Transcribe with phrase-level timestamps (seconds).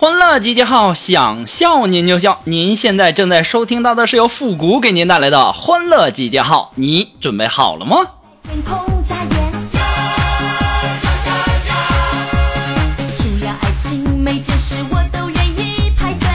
[0.00, 2.40] 欢乐集结号，想笑您就笑。
[2.44, 7.96] 您现在正在收听到的是由复古给您带来的欢乐集结号，你准备好了吗？
[8.44, 9.52] 天空眨眼，
[13.16, 16.28] 只要爱情每件事我都愿意排队。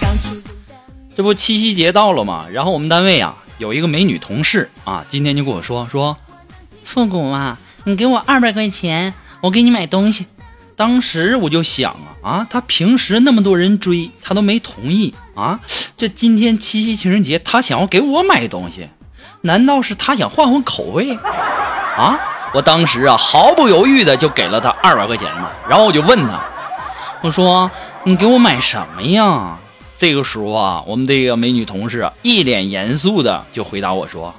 [0.00, 0.74] 刚出炉的
[1.16, 6.16] 这不七夕节到了吗，然后我们单位啊有一个美女同事啊，今天就跟我说说，
[6.84, 10.26] 复古啊，你给我二百块钱，我给你买东西。
[10.76, 15.60] 当时我就想啊啊，他平时那么多人追，他都没同意啊，
[15.96, 18.88] 这今天七夕情人节，他想要给我买东西，
[19.42, 22.18] 难道是他想换换口味啊？
[22.54, 26.40] 我当时啊毫不犹豫的就给了他二百块钱呢，然后我就问他，
[27.20, 27.70] 我说
[28.04, 29.58] 你给我买什么呀？
[29.98, 34.34] 这个时候啊，我们这个美女同事，一脸严肃的就回答我说：“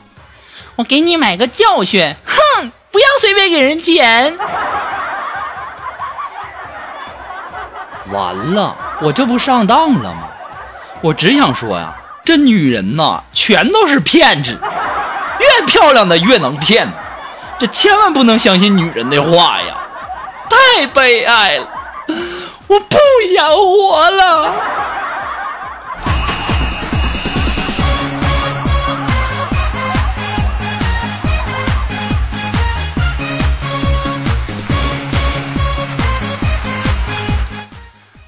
[0.76, 4.38] 我给你买个教训，哼，不要随便给人钱。”
[8.12, 10.28] 完了，我这不上当了吗？
[11.02, 14.58] 我只想说呀，这女人呐，全都是骗子，
[15.40, 16.88] 越漂亮的越能骗，
[17.58, 19.76] 这千万不能相信女人的话呀，
[20.50, 21.68] 太悲哀了，
[22.68, 22.98] 我不
[23.34, 24.54] 想活了。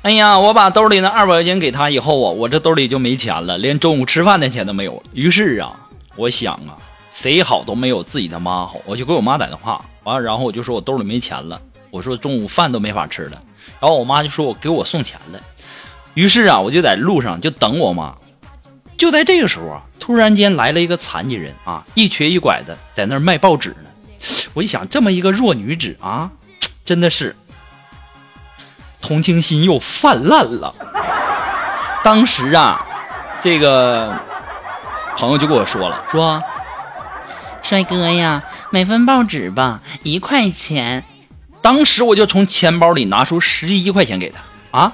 [0.03, 5.01] 哎呀，我把兜里那二百块钱给他以后啊，我这兜里就没钱了，连中午吃饭的钱都没有。
[5.13, 5.73] 于是啊，
[6.17, 6.75] 我想啊，
[7.13, 13.41] 谁好都没有自己的妈好，我就给我妈打电话，完了，然后我就说我兜里没钱了，我说中午饭都没法吃了，
[13.79, 15.39] 然后我妈就说我给我送钱了。
[16.15, 18.13] 于是啊，我就在路上就等我妈。
[18.97, 23.89] 就在这个时候啊，突然间来了一个残疾人啊，一瘸一拐的在那儿卖报纸呢。
[24.53, 26.29] 我一想，这么一个弱女子啊，
[26.83, 27.33] 真的是
[29.03, 30.73] 同情心又泛滥了。
[32.03, 32.83] 当时啊，
[33.41, 34.17] 这个
[35.15, 36.41] 朋友就跟我说了，说
[37.61, 41.03] 帅哥呀，买份报纸吧，一块钱。
[41.61, 44.39] 当时我就从钱包里拿出十一块钱给他
[44.77, 44.93] 啊，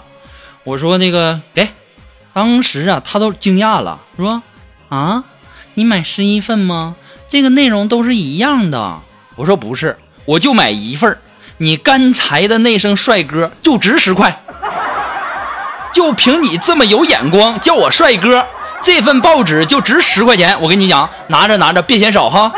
[0.64, 1.70] 我说那个给。
[2.32, 4.44] 当时啊，他都惊讶了，说
[4.90, 5.24] 啊，
[5.74, 6.96] 你买十一份吗？
[7.28, 9.00] 这个内容都是一样的。
[9.36, 11.20] 我说不是，我就买一份儿
[11.62, 14.42] 你刚才的那声帅哥就值十块，
[15.94, 18.48] 就凭你这么有眼光叫我帅哥，
[18.82, 20.62] 这份报纸就值十块钱。
[20.62, 22.54] 我跟你讲，拿着拿着，别嫌少哈。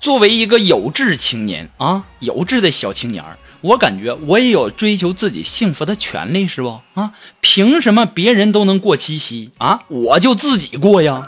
[0.00, 7.10] 作为一个有志青年啊，有志的小青年儿我感觉我也有追求自己幸福的权利，是不啊？
[7.40, 11.26] 凭什么别人都能过七夕啊，我就自己过呀？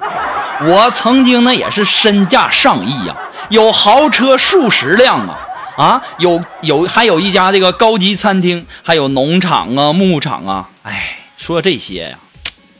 [0.62, 3.16] 我曾经呢也是身价上亿呀，
[3.48, 5.38] 有豪车数十辆啊，
[5.76, 10.68] 啊，有有还有一家这个高级餐厅，还有农场啊、牧场啊。
[10.82, 12.18] 哎，说这些呀，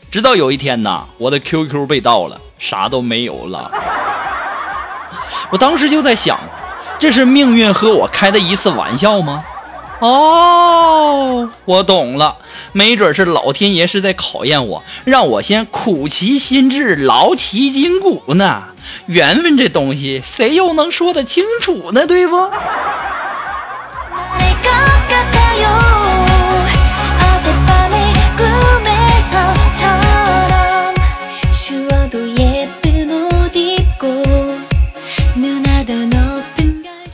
[0.09, 3.69] 直到有一天呐，我的 QQ 被盗了，啥都没有了。
[5.49, 6.39] 我当时就在想，
[7.01, 9.43] 这是命运和我开的一次玩笑吗？
[10.01, 12.37] 哦，我懂了，
[12.73, 18.65] 没准是老天爷是在考验我，让我先苦其心志，劳其筋骨呢。
[19.07, 22.05] 缘分这东西，谁又能说得清楚呢？
[22.05, 22.35] 对不？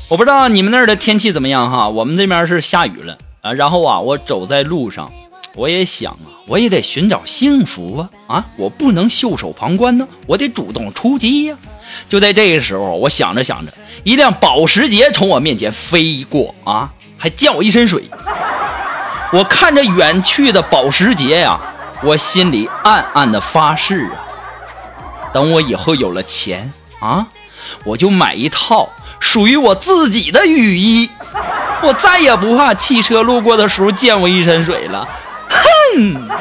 [0.09, 3.51] 我不知道你们那儿的天气怎么样哈，我们这边是下雨了啊。
[3.51, 5.11] 然后啊，我走在路上，
[5.53, 8.45] 我也想啊，我也得寻找幸福啊啊！
[8.55, 11.57] 我不能袖手旁观呢，我得主动出击呀、
[12.07, 13.73] 就在这个时候，我想着想着，
[14.05, 18.09] 一辆保时捷从我面前飞过啊，还溅我一身水。
[19.33, 21.59] 我看着远去的保时捷呀、
[22.01, 24.23] 我心里暗暗的发誓啊，
[25.33, 26.71] 等我以后有了钱
[27.01, 27.27] 啊，
[27.83, 28.87] 我就买一套
[29.19, 31.09] 属于我自己的雨衣，
[31.81, 35.07] 我再也不怕汽车路过的时候溅我一身水了。
[35.49, 36.27] 哼。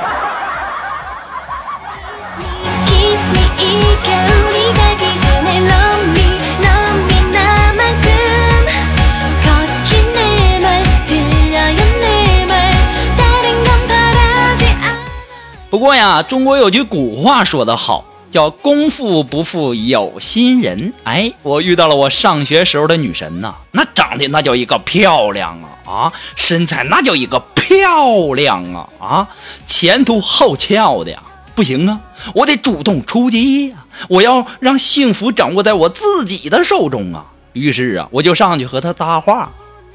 [15.68, 18.04] 不过呀，中国有句古话说得好。
[18.36, 20.92] 叫“功夫不负有心人”。
[21.04, 29.28] 哎，我遇到了我上学时候的女神呐，那长得那叫一个漂亮啊啊，身材那叫一个漂亮啊啊，
[29.66, 31.22] 前凸后翘的呀，
[31.54, 31.98] 不行啊，
[32.34, 37.24] 我得主动出击呀、我要让幸福掌握在我自己的手中啊。
[37.54, 39.50] 于是啊，我就上去和她搭话，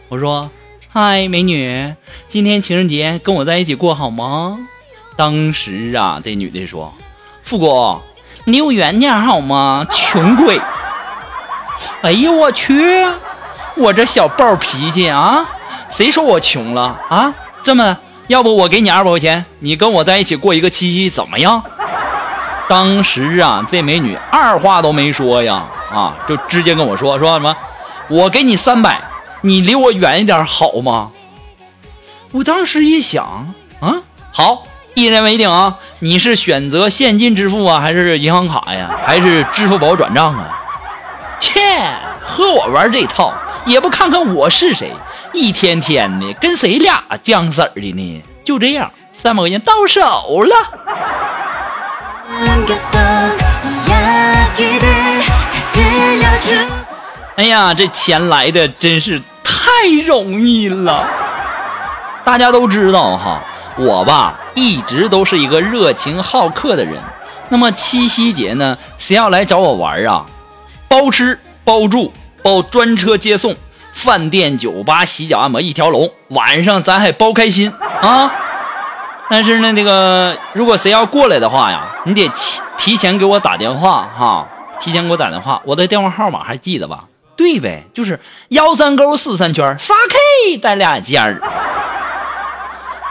[0.09, 0.49] 我说
[0.91, 1.93] ：“嗨，美女，
[2.27, 4.67] 今天情人节跟我在一起过好吗？”
[5.15, 6.91] 当时啊，这女的说
[7.43, 8.01] ：“富国，
[8.45, 9.85] 你离我远点好吗？
[9.89, 10.59] 穷鬼！”
[12.01, 13.05] 哎呦，我去！
[13.75, 15.45] 我这小暴脾气啊，
[15.89, 17.33] 谁说我穷了啊？
[17.63, 17.97] 这么，
[18.27, 21.63] 要不我给你二百块钱，你跟我在一起过一个七夕，怎么样？
[22.67, 27.55] 当时啊，这美女二话都没说呀，啊，就直接跟我说说什么，
[28.09, 29.01] 我给你三百，
[29.41, 31.11] 你离我远一点好吗？
[32.31, 33.95] 我当时一想，啊，
[34.31, 35.77] 好，一言为定啊！
[35.99, 40.59] 你是选择现金支付啊，还是银行卡呀，还是支付宝转账啊？
[41.39, 41.61] 切，
[42.21, 43.33] 和我玩这套，
[43.65, 44.91] 也不看看我是谁，
[45.31, 48.23] 一天天的跟谁俩犟色儿的呢？
[48.43, 50.55] 就这样，三百块钱到手了。
[57.37, 61.07] 哎呀，这钱来的真是太容易了。
[62.23, 63.41] 大家都知道哈，
[63.77, 67.01] 我吧一直都是一个热情好客的人。
[67.49, 70.25] 那么七夕节呢，谁要来找我玩啊？
[70.87, 72.11] 包吃包住
[72.43, 73.55] 包专车接送，
[73.93, 76.11] 饭店、酒吧、洗脚、按摩一条龙。
[76.29, 77.71] 晚上咱还包开心
[78.01, 78.31] 啊！
[79.29, 84.47] 但是呢，那个如果谁要过来的话呀，你得提提前给我打电话哈，
[84.79, 87.05] 提前给我打电话，我的电话号码还记得吧？
[87.37, 88.19] 对呗，就是
[88.49, 89.93] 幺三勾四三圈仨
[90.49, 91.41] K 带俩尖儿。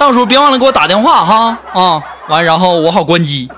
[0.01, 2.03] 到时候别忘了给我打电话哈啊！
[2.27, 3.51] 完，然后我好关机。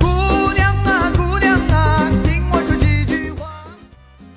[0.00, 3.46] 姑娘啊，姑娘啊，听我说几句话。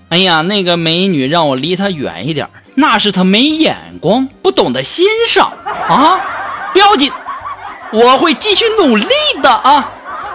[0.09, 5.51] 哎呀，那个美女让我离她远一点，那是她没眼光，不懂得欣赏
[5.89, 6.19] 啊！
[6.71, 7.11] 不要紧，
[7.93, 9.07] 我会继续努力
[9.41, 9.91] 的啊！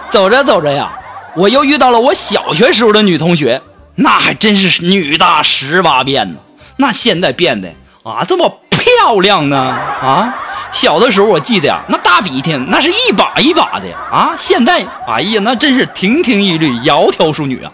[0.09, 0.89] 走着走着呀，
[1.35, 3.61] 我又遇到了我小学时候的女同学，
[3.95, 6.39] 那还真是女大十八变呢。
[6.77, 7.67] 那现在变得
[8.03, 10.33] 啊这么漂亮呢啊！
[10.71, 17.69] 小的时候我记得呀，那大鼻涕那是一把一把的啊，现在哎呀那真是亭亭玉立，窈窕淑女啊！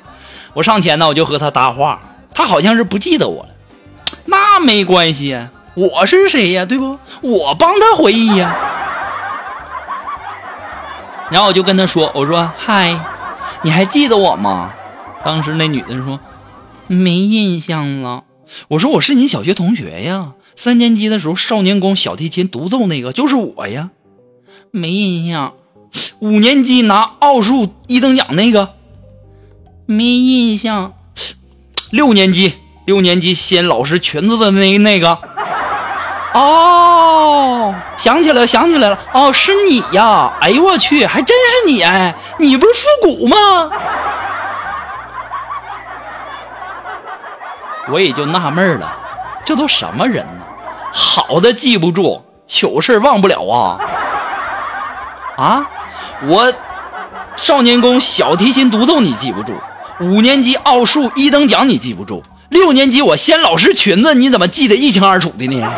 [0.56, 2.00] 我上前呢，我就和她搭话，
[2.34, 3.50] 她好像是不记得我了。
[4.26, 6.66] 那没关系呀，我是谁呀？
[6.66, 6.98] 对不？
[7.22, 8.56] 我帮她回忆呀。
[11.32, 12.98] 然后我就跟她说：“我说嗨，
[13.64, 14.74] 你还记得我吗？”
[15.24, 16.20] 当时那女的说
[16.88, 18.24] ：“没印象了。”
[18.70, 23.90] 我说：“我是你小学同学呀，三年级的时候少年宫小提琴独奏那个就是我呀。”
[24.72, 25.54] 没印象。
[26.20, 28.74] 五年级拿奥数一等奖那个。
[29.86, 30.94] 没印象。
[31.92, 32.56] 六年级，
[32.86, 35.18] 六年级掀老师裙子的那那个。
[36.34, 40.32] 哦，想起来了，想起来了，哦，是你呀！
[40.42, 42.14] 哎呦我去，还真是你哎！
[42.38, 43.38] 你不是复古吗？
[47.88, 48.98] 我也就纳闷了，
[49.46, 50.46] 这都什么人呢？
[50.92, 53.80] 好的记不住，糗事忘不了啊！
[55.38, 55.66] 啊，
[56.24, 56.54] 我
[57.36, 59.54] 少年宫小提琴独奏你记不住，
[60.00, 65.72] 五年级奥数一等奖你记不住，六年级我掀老师裙子你怎么记得一清二楚的呢？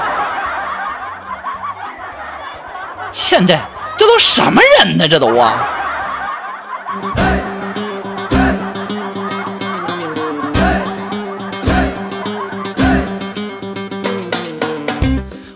[3.12, 3.60] 现在
[3.98, 5.08] 这都什么人呢？
[5.08, 5.74] 这都啊！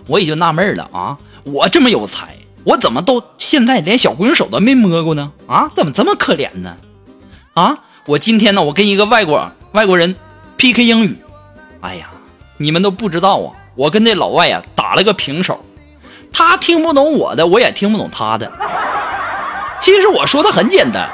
[0.06, 5.32] 我也就纳闷了啊，我这么有才，我怎么都现在连小姑娘手都没摸过呢？
[5.46, 6.76] 啊，怎么这么可怜呢？
[7.54, 10.14] 啊，我今天呢，我跟一个外国外国人
[10.58, 11.16] PK 英语，
[11.80, 12.10] 哎呀，
[12.58, 15.64] 你们都不知道啊，我跟那老外呀打了个平手，
[16.32, 18.50] 他听不懂我的，我也听不懂他的。
[19.80, 21.08] 其实我说的很简单，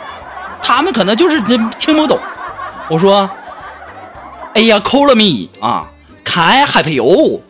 [0.63, 2.19] 他们可能就是听不懂。
[2.89, 3.29] 我说
[4.55, 5.87] 哎呀，call me 啊
[6.25, 7.41] ，Can I happy you’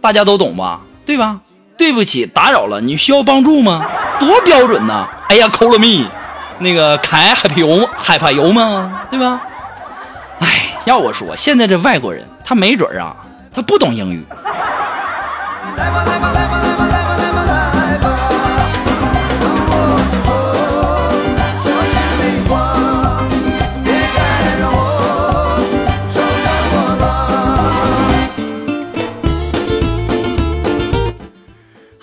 [0.00, 0.80] 大家都懂吧？
[1.06, 1.40] 对吧？
[1.76, 3.84] 对不起，打扰了，你需要帮助吗？
[4.20, 5.06] 多标准呐！
[5.28, 6.08] 哎呀，call me，
[6.58, 9.02] 那个 Can I help you？help you 吗？
[9.10, 9.40] 对吧？
[10.38, 13.16] 哎，要我说，现在这外国人，他没准啊，
[13.52, 14.24] 他不懂英语。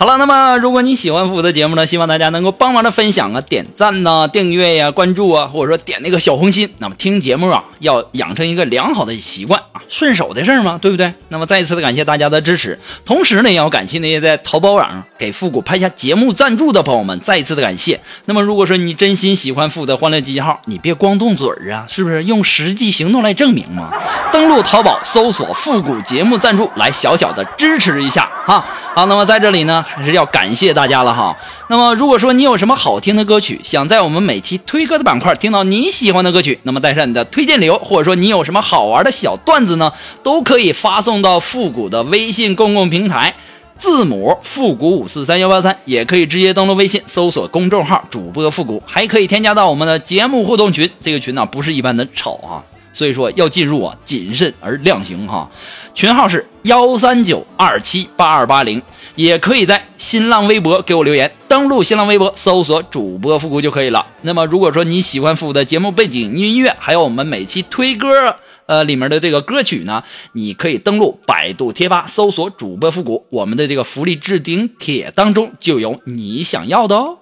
[0.01, 6.67] 好了，那么如果你喜欢复古的节目呢，希望大家能够帮忙的分享啊、点赞呐、订阅呀、关注啊，或者说点那个小红心。
[6.79, 11.13] 那么听节目啊，要养成一个良好的习惯啊，顺手的事儿嘛，对不对？
[11.29, 17.99] 那么再一次的感谢大家的支持，同时呢，也要感谢那些在淘宝网上给复古拍下节目赞助的朋友们，再一次的感谢。
[18.25, 22.23] 那么如果说你真心喜欢复古的欢乐集结号，你别光动嘴儿啊，是不是？
[22.23, 23.91] 用实际行动来证明嘛。
[24.33, 28.65] 登录淘宝搜索“复古节目赞助”，来小小的支持一下哈。
[28.95, 31.35] 好，那么在这里呢，还是要感谢大家了哈。
[31.69, 39.91] 那么如果说你有什么好听的歌曲，想在我们每期推歌的板块听到你喜欢的歌曲，那么带上你的推荐理由，或者说你有什么好玩的小段子呢，
[40.23, 43.35] 都可以发送到复古的微信公共平台。
[43.77, 50.87] 字母复古五四三幺八三，也可以直接登录微信搜索公众号主播复古，还可以添加到我们的节目互动群。
[51.01, 52.61] 这个群呢、不是一般的吵啊，
[52.93, 55.49] 所以说要进入啊，谨慎而量刑哈。
[55.93, 58.81] 群号是幺三九二七八二八零，
[59.15, 64.05] 也可以在新浪微博给我留言，登录新浪微博搜索主播复古就可以了。
[64.21, 68.35] 那么如果说你喜欢复古的节目背景音乐，还有我们每期推歌。
[68.67, 77.17] 呃，里面的这个歌曲呢，你可以登录百度贴吧搜索主播复古，我们的这个福利置顶帖当中就有你想要的哦。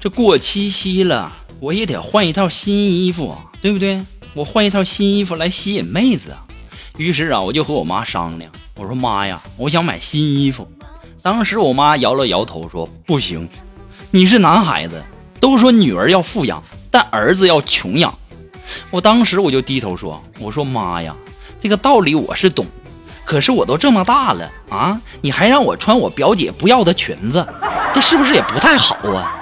[0.00, 3.98] 这过七夕了，我也得换一套新衣服，对不对？
[4.34, 6.44] 我换一套新衣服来吸引妹子啊。
[6.98, 10.68] 于是啊，我就和我妈商量，我说妈呀，我想买新衣服。
[11.20, 13.48] 当时我妈摇了摇头说：“不行，
[14.12, 15.02] 你是男孩子，
[15.40, 18.16] 都说女儿要富养，但儿子要穷养。”
[18.90, 21.14] 我当时我就低头说：“我说妈呀，
[21.58, 22.66] 这个道理我是懂，
[23.24, 27.44] 可是我都这么大了啊，你还让我穿我表姐不要的裙子，
[27.92, 29.34] 这是不是也不太好啊？”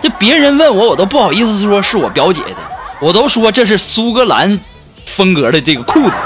[0.00, 2.56] 这别人问我，我都不好意思说是我表姐的，
[3.00, 4.58] 我都说这是苏格兰
[5.04, 6.16] 风格的这个裤子。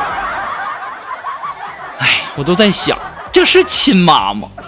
[1.99, 2.96] 哎，我都在想，
[3.34, 4.48] 这是亲妈吗？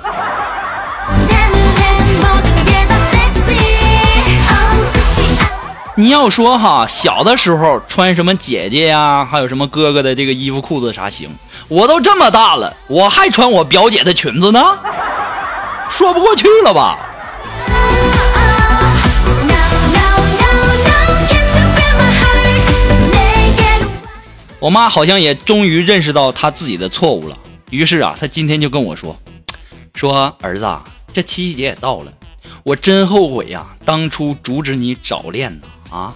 [5.94, 11.30] 你要说哈小的时候穿什么姐姐呀还有什么哥哥的这个衣服裤子啥行
[11.68, 14.60] 我都这么大了我还穿我表姐的裙子呢？
[15.88, 16.98] 说不过去了吧？
[24.58, 27.38] 我妈好像也终于认识到她自己的错误了。
[27.70, 29.16] 于是啊，他今天就跟我说
[29.94, 32.12] ：“说儿子啊，这七夕节也到了，
[32.62, 36.14] 我真后悔呀、当初阻止你早恋呢啊，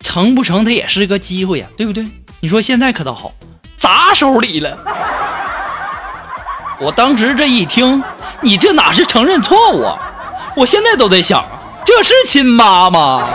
[0.00, 2.06] 成不成它也是个机会呀、对不对？
[2.40, 3.32] 你说现在可倒好，
[3.78, 4.78] 砸手里了。”
[6.80, 8.02] 我当时这一听，
[8.40, 9.98] 你这哪是承认错误啊？
[10.56, 11.44] 我现在都在想，
[11.84, 13.28] 这是亲妈吗？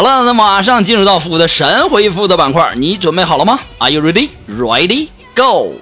[0.00, 4.30] 好了，那马上进入到复古的神回复的板块，你准备好了吗？Are you ready?
[4.48, 5.08] Ready?
[5.34, 5.74] Go!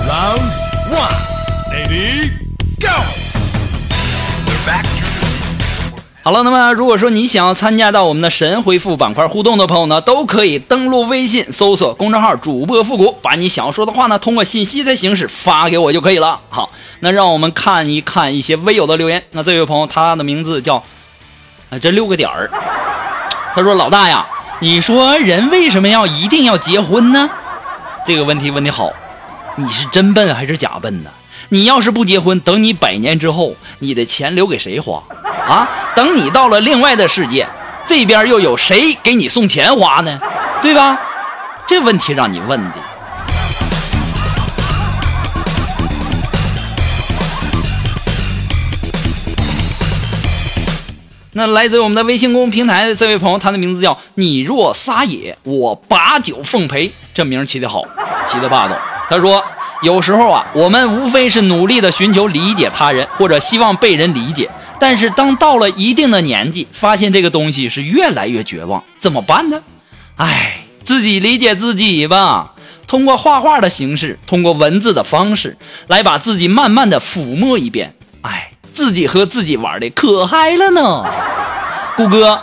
[0.00, 0.50] Round
[0.90, 1.14] one,
[1.70, 2.32] ready,
[2.80, 2.90] go！
[6.26, 16.40] 好了，那么如果说你想要参加到我们的神回复板块互动的朋友呢，都可以登录微信搜索公众号“主播复古”，把你想要说的话呢，通过信息的形式发给我就可以了。
[16.48, 16.68] 好，
[16.98, 19.22] 那让我们看一看一些微友的留言。
[19.30, 20.82] 那这位朋友，他的名字叫
[21.70, 22.50] 啊，这六个点儿。
[23.54, 24.26] 他说：“老大呀，
[24.58, 27.30] 你说人为什么要一定要结婚呢？
[28.04, 28.90] 这个问题问的好，
[29.54, 31.10] 你是真笨还是假笨呢？
[31.48, 35.02] 你要是不结婚，等你百年之后，你的钱留给谁花？
[35.48, 37.46] 啊，等你到了另外的世界，
[37.86, 40.18] 这边又有谁给你送钱花呢？
[40.60, 40.98] 对吧？
[41.68, 42.74] 这问题让你问的。
[51.32, 56.90] 那来自我们的微信公众平台的这位朋友，他的名字叫你若撒野，我把酒奉陪。
[57.14, 57.82] 这名起得好，
[58.26, 58.76] 起得霸道。
[59.08, 59.44] 他说，
[59.86, 64.50] 有时候啊，我们无非是努力的寻求理解他人，或者希望被人理解。
[64.80, 69.62] 但是当到了一定的年纪，发现这个东西是越来越绝望，怎么办呢？
[70.16, 72.54] 唉，自己理解自己吧。
[72.88, 77.94] 通过画画的形式，通过文字的方式，来把自己慢慢的抚摸一遍。
[78.22, 81.04] 唉，自己和自己玩的可嗨了呢。
[81.96, 82.40] 谷歌，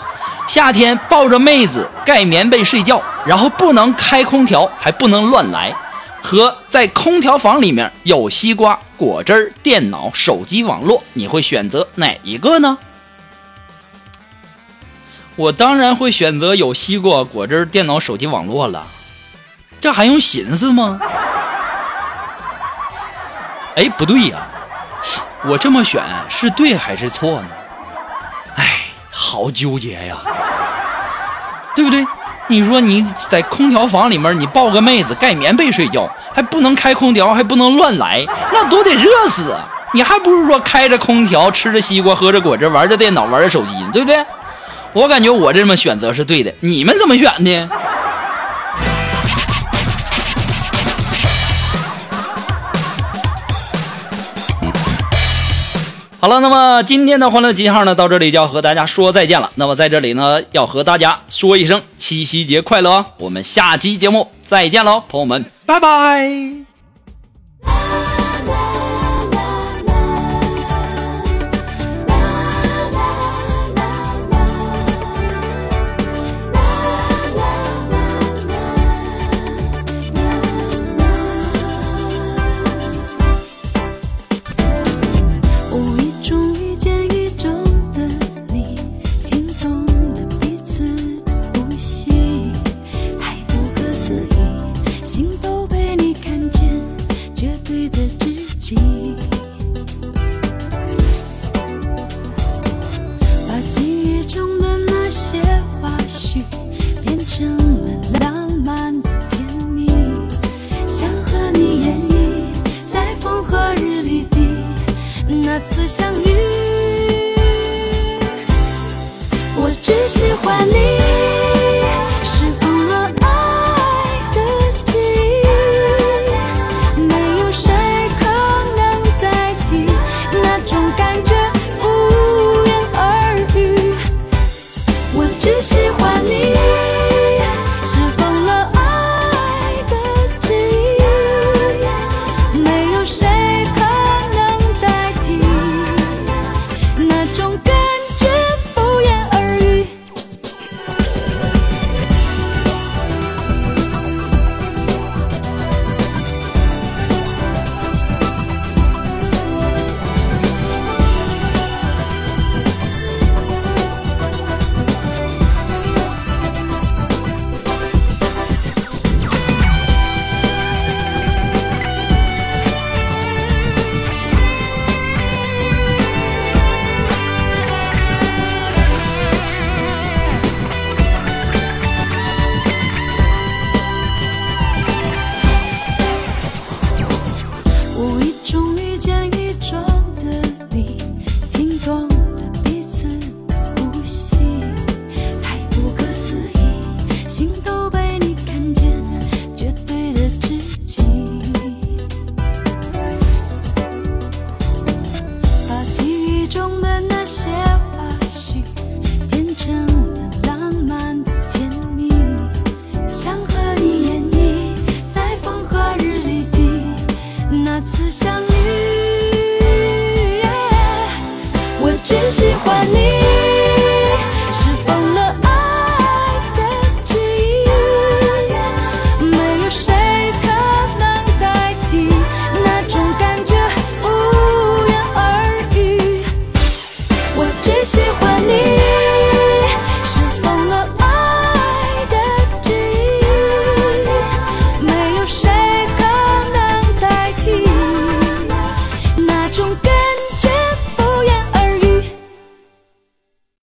[0.47, 5.75] 夏天抱着妹子盖棉被睡觉，然后不能开空调，还不能乱来，
[6.23, 12.77] 和在空调房里面有西瓜、果汁、电脑、手机网络，你会选择哪一个呢？
[15.35, 18.87] 我当然会选择有西瓜、果汁、电脑、手机网络了，
[19.81, 20.97] 这还用寻思吗？
[23.75, 24.47] 哎，不对呀、
[25.43, 27.49] 我这么选是对还是错呢？
[28.55, 30.17] 哎，好纠结呀，
[31.75, 32.05] 对不对？
[32.47, 39.55] 你说你在空调房里面，你抱个妹子盖棉被睡觉，还不能开空调，还不能乱来，那都得热死！
[39.93, 44.23] 你还不如说开着空调，吃着西瓜，喝着果汁，玩着电脑，玩着手机，对不对？
[44.91, 47.69] 我感觉我这么选择是对的，你们怎么选的？
[56.23, 59.51] 好了，那么今天的欢乐集号呢，到这里就要和大家说再见了。
[59.55, 63.05] 那么在这里呢，要和大家说一声七夕节快乐哦！
[63.17, 66.72] 我们下期节目再见喽，朋友们，拜拜。